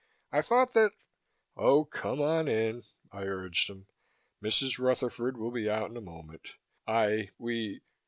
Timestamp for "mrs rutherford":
4.43-5.37